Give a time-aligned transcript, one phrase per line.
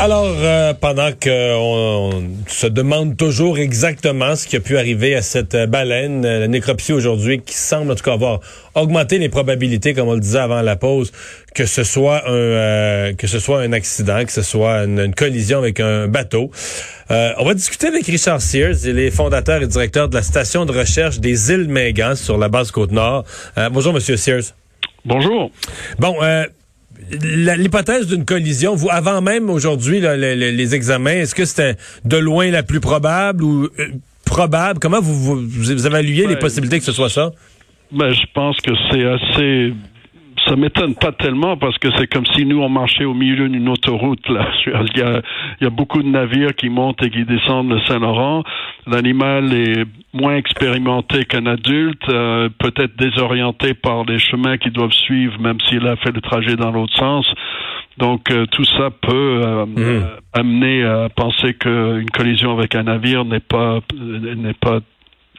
[0.00, 5.56] Alors, euh, pendant qu'on se demande toujours exactement ce qui a pu arriver à cette
[5.56, 8.38] euh, baleine, euh, la nécropsie aujourd'hui, qui semble en tout cas avoir
[8.76, 11.10] augmenté les probabilités, comme on le disait avant la pause,
[11.52, 15.80] que ce soit un que ce soit un accident, que ce soit une, collision avec
[15.80, 16.52] un bateau.
[17.10, 20.70] on va discuter avec Richard Sears, il est fondateur et directeur de la station de
[20.78, 23.24] recherche des îles Mégans sur la base Côte-Nord.
[23.72, 24.54] bonjour, Monsieur Sears.
[25.04, 25.50] Bonjour.
[25.98, 26.14] Bon,
[27.10, 32.62] l'hypothèse d'une collision, vous, avant même aujourd'hui les, examens, est-ce que c'était de loin la
[32.62, 33.88] plus probable ou euh,
[34.24, 34.78] probable?
[34.80, 37.32] Comment vous, vous, vous évaluez les possibilités que ce soit ça?
[37.90, 39.72] Ben, je pense que c'est assez
[40.48, 43.68] ça m'étonne pas tellement parce que c'est comme si nous on marchait au milieu d'une
[43.68, 44.48] autoroute là.
[44.66, 45.22] Il y, a,
[45.60, 48.42] il y a beaucoup de navires qui montent et qui descendent le Saint-Laurent.
[48.86, 55.38] L'animal est moins expérimenté qu'un adulte, euh, peut-être désorienté par les chemins qu'il doivent suivre,
[55.40, 57.26] même s'il a fait le trajet dans l'autre sens.
[57.98, 60.06] Donc euh, tout ça peut euh, mmh.
[60.32, 64.80] amener à penser qu'une collision avec un navire n'est pas n'est pas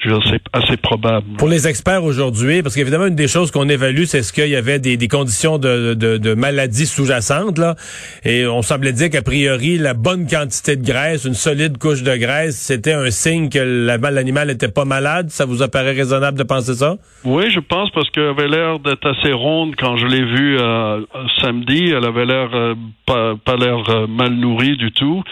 [0.01, 1.25] c'est assez probable.
[1.37, 4.55] Pour les experts aujourd'hui, parce qu'évidemment, une des choses qu'on évalue, c'est ce qu'il y
[4.55, 7.75] avait des, des conditions de, de, de maladie sous-jacente, là.
[8.23, 12.15] Et on semblait dire qu'a priori, la bonne quantité de graisse, une solide couche de
[12.15, 15.29] graisse, c'était un signe que l'animal n'était pas malade.
[15.29, 16.95] Ça vous apparaît raisonnable de penser ça?
[17.23, 21.01] Oui, je pense, parce qu'elle avait l'air d'être assez ronde quand je l'ai vue euh,
[21.41, 21.89] samedi.
[21.89, 25.23] Elle avait l'air euh, pas, pas l'air euh, mal nourrie du tout.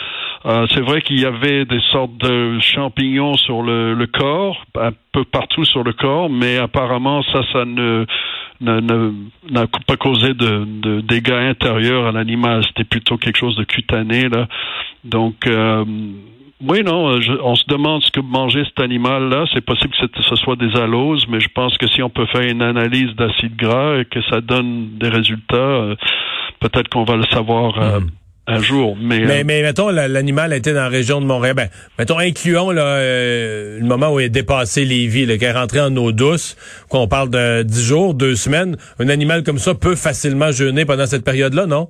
[0.48, 4.92] Euh, c'est vrai qu'il y avait des sortes de champignons sur le, le, corps, un
[5.12, 8.06] peu partout sur le corps, mais apparemment ça, ça ne
[8.62, 12.64] n'a pas causé de, de, dégâts intérieurs à l'animal.
[12.66, 14.48] C'était plutôt quelque chose de cutané là.
[15.04, 15.84] Donc euh,
[16.62, 19.46] oui, non, on se demande ce que mangeait cet animal-là.
[19.54, 22.50] C'est possible que ce soit des aloses, mais je pense que si on peut faire
[22.50, 25.96] une analyse d'acide gras et que ça donne des résultats, euh,
[26.62, 28.08] peut-être qu'on va le savoir hmm
[28.48, 28.98] un jour.
[29.00, 31.54] Mais, mais, euh, mais mettons, l'animal était dans la région de Montréal.
[31.56, 31.68] Ben,
[32.00, 35.82] mettons, incluons là, euh, le moment où il est dépassé les vies, qu'il est rentré
[35.82, 36.56] en eau douce,
[36.90, 38.78] qu'on parle de dix jours, deux semaines.
[39.00, 41.90] Un animal comme ça peut facilement jeûner pendant cette période-là, non?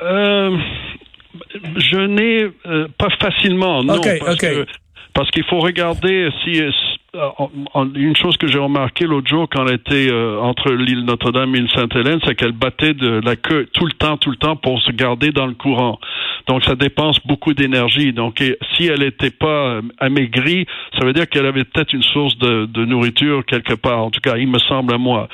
[0.00, 0.56] Euh,
[1.90, 4.00] jeûner, euh, pas facilement, non.
[4.00, 4.38] parce
[5.14, 6.62] parce qu'il faut regarder si
[7.14, 11.60] une chose que j'ai remarqué l'autre jour quand elle était euh, entre l'île Notre-Dame et
[11.60, 14.80] l'île Sainte-Hélène, c'est qu'elle battait de la queue tout le temps, tout le temps pour
[14.82, 15.98] se garder dans le courant.
[16.48, 18.12] Donc ça dépense beaucoup d'énergie.
[18.12, 18.42] Donc
[18.76, 20.66] si elle n'était pas euh, amaigrie,
[20.98, 24.04] ça veut dire qu'elle avait peut-être une source de, de, nourriture quelque part.
[24.04, 25.28] En tout cas, il me semble à moi.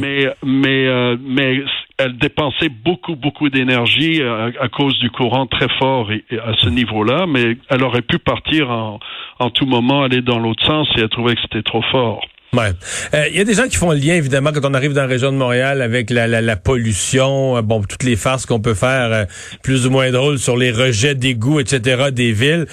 [0.00, 1.64] Mais mais mais
[1.98, 7.26] elle dépensait beaucoup, beaucoup d'énergie à, cause du courant très fort et, à ce niveau-là,
[7.26, 9.00] mais elle aurait pu partir en,
[9.40, 12.20] en tout moment, aller dans l'autre sens et elle trouvait que c'était trop fort.
[12.54, 12.70] Ouais.
[13.12, 15.02] Il euh, y a des gens qui font le lien, évidemment, quand on arrive dans
[15.02, 18.60] la région de Montréal avec la, la, la pollution, euh, bon, toutes les farces qu'on
[18.60, 19.24] peut faire euh,
[19.62, 22.64] plus ou moins drôles sur les rejets d'égouts, etc., des villes.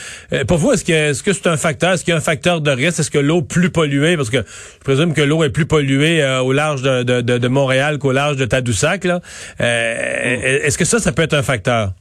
[0.48, 1.92] pour vous, est-ce que est-ce que c'est un facteur?
[1.92, 3.00] Est-ce qu'il y a un facteur de risque?
[3.00, 6.54] Est-ce que l'eau plus polluée, parce que je présume que l'eau est plus polluée au
[6.54, 9.20] large de, de, de, Montréal qu'au large de Tadoussac, là.
[9.60, 11.92] Est-ce que ça, ça peut être un facteur?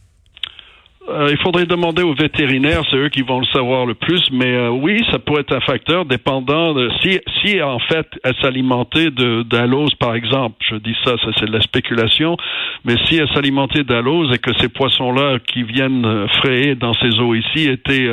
[1.07, 4.55] Euh, il faudrait demander aux vétérinaires, c'est eux qui vont le savoir le plus, mais
[4.55, 9.11] euh, oui, ça pourrait être un facteur dépendant de si, si en fait elle s'alimentait
[9.11, 10.57] d'alose, par exemple.
[10.67, 12.39] Je dis ça, ça c'est de la spéculation,
[12.87, 17.21] mais si elle s'alimentait d'alose et que ces poissons-là qui viennent euh, frayer dans ces
[17.21, 18.09] eaux ici étaient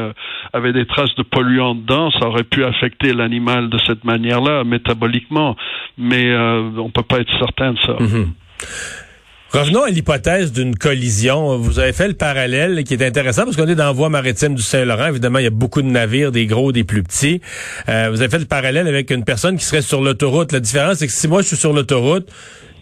[0.51, 5.55] avaient des traces de polluants dedans, ça aurait pu affecter l'animal de cette manière-là, métaboliquement.
[5.97, 7.93] Mais on peut pas être certain de ça.
[7.93, 9.10] Mm-hmm.
[9.51, 11.57] Revenons à l'hypothèse d'une collision.
[11.57, 14.55] Vous avez fait le parallèle qui est intéressant parce qu'on est dans la voie maritime
[14.55, 15.07] du Saint-Laurent.
[15.07, 17.41] Évidemment, il y a beaucoup de navires, des gros, des plus petits.
[17.89, 20.53] Euh, vous avez fait le parallèle avec une personne qui serait sur l'autoroute.
[20.53, 22.29] La différence, c'est que si moi je suis sur l'autoroute,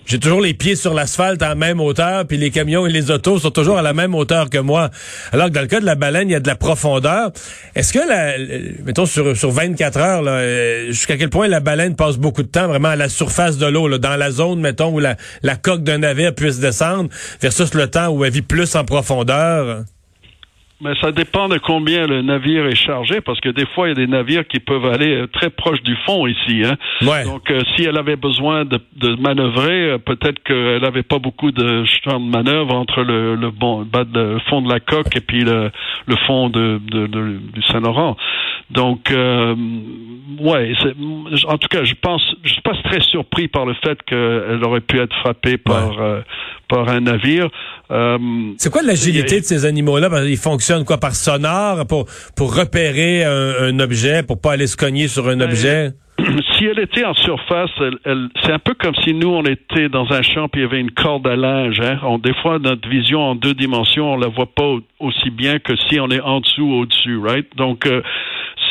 [0.10, 3.12] j'ai toujours les pieds sur l'asphalte à la même hauteur, puis les camions et les
[3.12, 4.90] autos sont toujours à la même hauteur que moi.
[5.32, 7.32] Alors que dans le cas de la baleine, il y a de la profondeur.
[7.76, 12.18] Est-ce que, la, mettons, sur, sur 24 heures, euh, jusqu'à quel point la baleine passe
[12.18, 15.16] beaucoup de temps vraiment à la surface de l'eau, dans la zone, mettons, où la,
[15.44, 17.10] la coque d'un navire puisse descendre,
[17.40, 19.84] versus le temps où elle vit plus en profondeur?
[20.82, 23.92] Mais ça dépend de combien le navire est chargé, parce que des fois, il y
[23.92, 26.64] a des navires qui peuvent aller euh, très proche du fond ici.
[26.64, 26.78] Hein?
[27.26, 31.52] Donc, euh, si elle avait besoin de, de manœuvrer, euh, peut-être qu'elle n'avait pas beaucoup
[31.52, 35.22] de champ de manœuvre entre le, le, bon, bas de, fond de la coque et
[35.22, 35.70] puis le,
[36.06, 38.16] le fond de, de, du Saint-Laurent.
[38.72, 39.56] Donc, euh,
[40.40, 40.74] ouais,
[41.48, 44.82] en tout cas, je pense, je suis pas très surpris par le fait qu'elle aurait
[44.82, 46.22] pu être frappée par euh,
[46.68, 47.50] par un navire.
[47.90, 48.18] Euh,
[48.58, 50.10] c'est quoi l'agilité de ces animaux-là?
[50.26, 52.06] Ils fonctionnent quoi par sonar pour
[52.36, 55.90] pour repérer un, objet, pour pas aller se cogner sur un ben, objet?
[56.58, 57.72] si elle était en surface,
[58.06, 60.64] elle, c'est un peu comme si nous, on était dans un champ et il y
[60.64, 61.80] avait une corde à linge.
[61.80, 62.00] Hein.
[62.04, 65.76] On, des fois, notre vision en deux dimensions, on la voit pas aussi bien que
[65.90, 67.48] si on est en dessous ou au-dessus, right?
[67.56, 68.02] Donc, euh,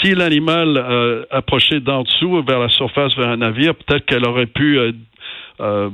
[0.01, 4.47] si l'animal euh, approchait d'en dessous vers la surface vers un navire, peut-être qu'elle aurait
[4.47, 4.93] pu, euh,
[5.61, 5.91] euh,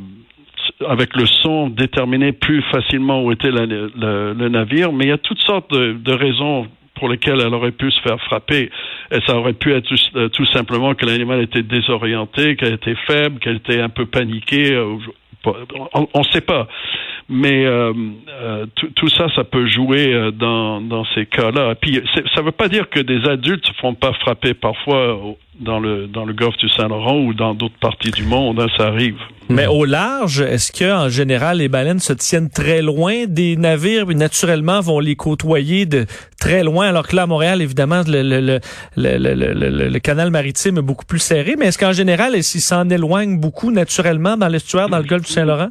[0.86, 4.92] avec le son, déterminer plus facilement où était le, navire.
[4.92, 6.66] Mais il y a toutes sortes de, raisons
[6.96, 8.70] pour lesquelles elle aurait pu se faire frapper.
[9.10, 9.88] Et ça aurait pu être
[10.28, 14.78] tout, simplement que l'animal était désorienté, qu'elle était faible, qu'elle était un peu paniquée.
[15.44, 16.68] On ne sait pas.
[17.28, 17.92] Mais euh,
[18.28, 21.74] euh, tout, ça, ça peut jouer euh, dans, dans ces cas-là.
[21.74, 25.18] Puis ça ne veut pas dire que des adultes ne se font pas frapper parfois
[25.60, 28.88] dans le dans le golfe du Saint-Laurent ou dans d'autres parties du monde, hein, ça
[28.88, 29.16] arrive.
[29.48, 34.10] Mais au large, est-ce que en général les baleines se tiennent très loin des navires,
[34.10, 36.06] et naturellement vont les côtoyer de
[36.40, 38.60] très loin, alors que là à Montréal, évidemment, le le,
[38.96, 41.56] le, le, le canal maritime est beaucoup plus serré.
[41.58, 45.32] Mais est-ce qu'en général, s'ils s'en éloignent beaucoup naturellement dans l'estuaire, dans le golfe du
[45.32, 45.70] Saint-Laurent?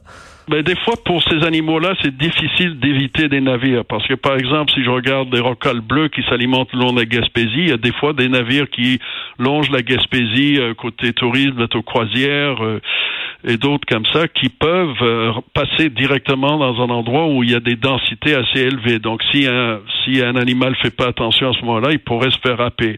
[0.49, 3.85] Ben, des fois, pour ces animaux-là, c'est difficile d'éviter des navires.
[3.85, 6.99] Parce que, par exemple, si je regarde des rocales bleus qui s'alimentent le long de
[6.99, 8.99] la Gaspésie, il y a des fois des navires qui
[9.39, 12.81] longent la Gaspésie euh, côté tourisme, bateau croisière euh,
[13.45, 17.55] et d'autres comme ça, qui peuvent euh, passer directement dans un endroit où il y
[17.55, 18.99] a des densités assez élevées.
[18.99, 22.39] Donc, si un, si un animal fait pas attention à ce moment-là, il pourrait se
[22.39, 22.97] faire happer.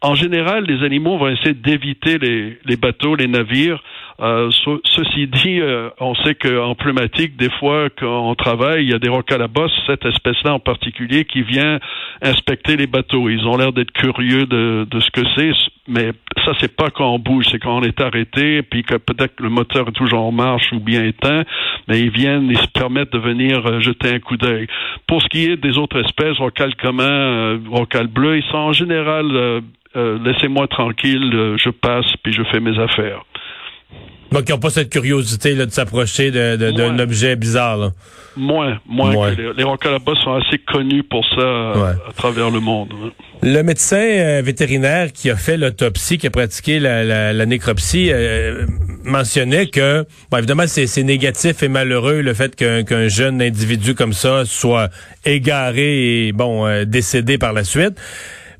[0.00, 3.82] en général, les animaux vont essayer d'éviter les, les bateaux, les navires,
[4.20, 4.50] euh,
[4.84, 8.98] ceci dit, euh, on sait qu'en pneumatique, des fois, quand on travaille, il y a
[8.98, 11.78] des bosse, cette espèce-là en particulier, qui vient
[12.20, 13.28] inspecter les bateaux.
[13.28, 15.52] Ils ont l'air d'être curieux de, de ce que c'est,
[15.86, 16.10] mais
[16.44, 19.50] ça, c'est pas quand on bouge, c'est quand on est arrêté, puis que peut-être le
[19.50, 21.44] moteur est toujours en marche ou bien éteint,
[21.86, 24.66] mais ils viennent, ils se permettent de venir euh, jeter un coup d'œil.
[25.06, 29.62] Pour ce qui est des autres espèces, rocales communs, rocales bleues, ils sont en général
[29.94, 33.24] laissez-moi tranquille, je passe puis je fais mes affaires.
[34.32, 37.76] Donc, ils n'ont pas cette curiosité là, de s'approcher d'un objet bizarre.
[37.76, 37.90] Là.
[38.36, 39.34] Moins, moins.
[39.34, 42.92] Que les, les sont assez connus pour ça euh, à travers le monde.
[43.42, 48.64] Le médecin euh, vétérinaire qui a fait l'autopsie, qui a pratiqué la, la, nécropsie, euh,
[49.02, 54.44] mentionnait que, bon, évidemment, c'est négatif et malheureux le fait qu'un jeune individu comme ça
[54.44, 54.88] soit
[55.24, 57.98] égaré et, bon, décédé par la suite.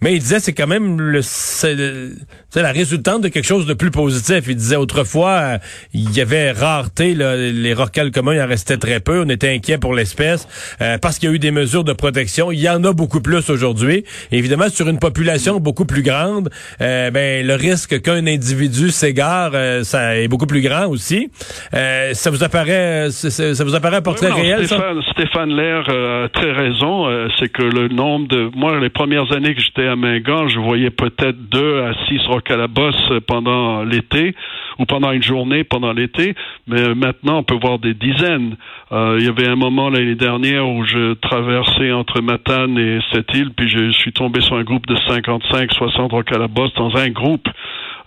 [0.00, 3.90] Mais il disait c'est quand même le, c'est la résultante de quelque chose de plus
[3.90, 4.44] positif.
[4.46, 5.58] Il disait autrefois euh,
[5.92, 9.22] il y avait rareté là, les rocales communs, il en restait très peu.
[9.24, 10.46] On était inquiet pour l'espèce
[10.80, 12.52] euh, parce qu'il y a eu des mesures de protection.
[12.52, 14.04] Il y en a beaucoup plus aujourd'hui.
[14.30, 19.52] Évidemment sur une population beaucoup plus grande, euh, ben le risque qu'un individu s'égare,
[19.82, 21.30] ça est beaucoup plus grand aussi.
[21.72, 25.12] ça vous apparaît ça vous apparaît un portrait réel Stéphane, ça?
[25.12, 27.06] Stéphane Lair a très raison.
[27.38, 30.90] c'est que le nombre de moi les premières années que j'étais à Mingan, je voyais
[30.90, 32.20] peut-être deux à six
[32.68, 34.34] bosse pendant l'été
[34.78, 36.34] ou pendant une journée pendant l'été,
[36.66, 38.56] mais maintenant on peut voir des dizaines.
[38.92, 43.34] Euh, il y avait un moment l'année dernière où je traversais entre Matane et cette
[43.34, 46.12] île, puis je suis tombé sur un groupe de 55, 60
[46.50, 47.48] bosse dans un groupe.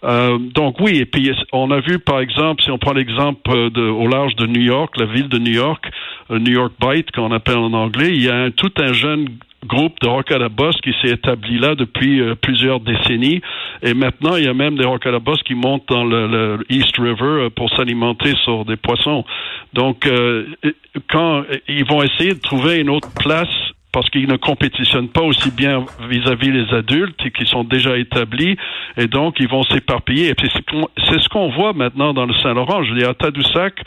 [0.03, 4.07] Euh, donc oui, et puis on a vu par exemple, si on prend l'exemple au
[4.07, 5.85] large de New York, la ville de New York,
[6.31, 9.27] euh, New York Bight qu'on appelle en anglais, il y a tout un jeune
[9.65, 13.41] groupe de rock à la bosse qui s'est établi là depuis euh, plusieurs décennies.
[13.83, 16.59] Et maintenant, il y a même des rock à la bosse qui montent dans le,
[16.69, 19.23] East River euh, pour s'alimenter sur des poissons.
[19.73, 20.45] Donc, euh,
[21.09, 23.47] quand ils vont essayer de trouver une autre place
[23.91, 28.57] parce qu'ils ne compétitionnent pas aussi bien vis-à-vis les adultes qui sont déjà établis,
[28.97, 30.29] et donc ils vont s'éparpiller.
[30.29, 32.83] Et c'est ce qu'on voit maintenant dans le Saint-Laurent.
[32.83, 33.81] Je dire, à Tadoussac,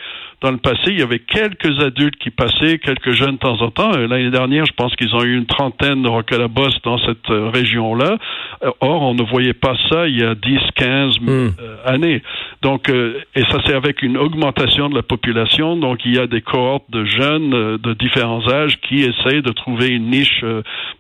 [0.45, 3.71] dans le passé, il y avait quelques adultes qui passaient, quelques jeunes de temps en
[3.71, 3.93] temps.
[3.93, 8.19] L'année dernière, je pense qu'ils ont eu une trentaine de roquelabos dans cette euh, région-là.
[8.63, 11.29] Euh, or, on ne voyait pas ça il y a 10, 15 hmm.
[11.29, 12.23] euh, années.
[12.61, 15.77] Donc, et ça, c'est avec une augmentation de la population.
[15.77, 19.89] Donc, il y a des cohortes de jeunes de différents âges qui essayent de trouver
[19.89, 20.45] une niche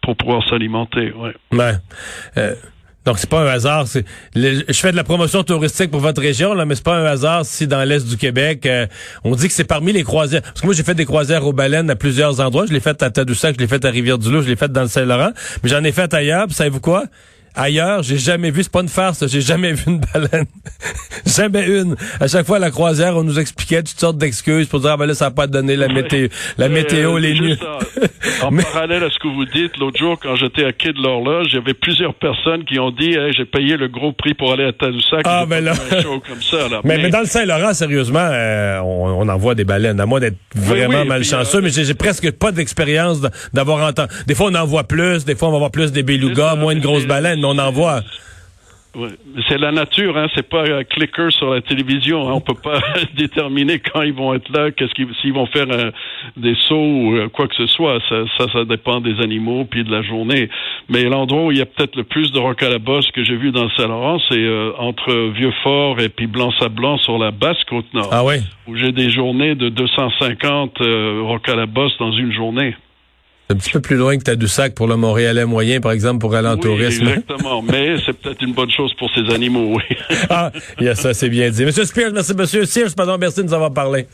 [0.03, 1.13] pour pouvoir s'alimenter.
[1.13, 1.35] Ouais.
[3.05, 3.87] Donc c'est pas un hasard.
[4.35, 7.45] Je fais de la promotion touristique pour votre région là, mais c'est pas un hasard
[7.45, 8.87] si dans l'est du Québec euh,
[9.25, 10.43] on dit que c'est parmi les croisières.
[10.43, 12.67] Parce que moi j'ai fait des croisières aux baleines à plusieurs endroits.
[12.67, 14.89] Je l'ai fait à Tadoussac, je l'ai fait à Rivière-du-Loup, je l'ai fait dans le
[14.89, 15.31] Saint-Laurent,
[15.63, 16.47] mais j'en ai fait ailleurs.
[16.51, 17.05] savez-vous quoi?
[17.57, 20.47] Ailleurs, j'ai jamais vu, c'est pas une farce, j'ai jamais vu une baleine.
[21.27, 21.95] jamais une.
[22.19, 24.97] À chaque fois à la croisière, on nous expliquait toutes sortes d'excuses pour dire, ah
[24.97, 26.27] ben là, ça n'a pas donné la météo,
[26.59, 27.59] la météo, les nuits.
[28.43, 31.47] en parallèle à ce que vous dites, l'autre jour, quand j'étais à quai de l'horloge,
[31.51, 34.65] il y avait plusieurs personnes qui ont dit, j'ai payé le gros prix pour aller
[34.65, 35.23] à Tadoussac.
[35.25, 35.75] Ah, ben là.
[36.03, 40.01] Comme ça, Mais, mais, dans le Saint-Laurent, sérieusement, euh, on, en voit des baleines.
[40.01, 43.21] À moins d'être vraiment malchanceux, mais j'ai presque pas d'expérience
[43.53, 44.13] d'avoir entendu.
[44.27, 46.75] Des fois, on en voit plus, des fois, on va voir plus des belugas, moins
[46.75, 48.01] de grosses baleines on en voit.
[48.95, 49.09] Ouais.
[49.49, 50.29] C'est la nature, hein.
[50.35, 52.29] C'est pas un clicker sur la télévision.
[52.29, 52.35] Hein.
[52.35, 52.79] On peut pas
[53.17, 55.91] déterminer quand ils vont être là, qu'est-ce qu'ils s'ils vont faire euh,
[56.37, 57.99] des sauts ou euh, quoi que ce soit.
[58.09, 60.49] Ça, ça, ça, dépend des animaux puis de la journée.
[60.89, 63.25] Mais l'endroit où il y a peut-être le plus de rock à la bosse que
[63.25, 67.63] j'ai vu dans le Saint-Laurent, c'est euh, entre Vieux-Fort et puis Blanc-Sablon sur la basse
[67.69, 68.11] côte nord.
[68.13, 68.37] Ah oui?
[68.69, 70.79] Où j'ai des journées de 250
[71.23, 72.77] rock à la bosse dans une journée.
[73.51, 76.49] Un petit peu plus loin que Tadoussac pour le Montréalais moyen, par exemple, pour aller
[76.49, 77.09] en oui, tourisme.
[77.09, 79.97] Exactement, mais c'est peut-être une bonne chose pour ces animaux, oui.
[80.31, 81.65] ah, yeah, ça c'est bien dit.
[81.65, 84.07] Monsieur Spears, merci, Monsieur Sears, pardon, merci de nous avoir parlé.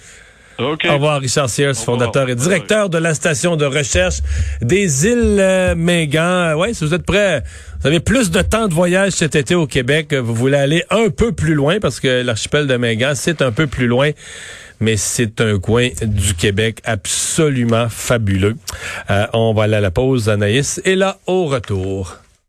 [0.58, 0.88] Okay.
[0.88, 4.18] Au revoir, Richard Sears, fondateur et directeur de la station de recherche
[4.60, 6.54] des îles euh, Mingan.
[6.54, 7.42] Ouais, si vous êtes prêts,
[7.80, 11.08] vous avez plus de temps de voyage cet été au Québec, vous voulez aller un
[11.08, 14.10] peu plus loin parce que l'archipel de Mingan, c'est un peu plus loin
[14.80, 18.56] mais c'est un coin du Québec absolument fabuleux.
[19.10, 22.16] Euh, on va aller à la pause, Anaïs, et là, au retour.